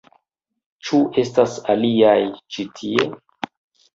Ĉu 0.87 1.01
estas 1.23 1.59
aliaj 1.73 2.17
ĉi 2.55 2.65
tie? 2.79 3.05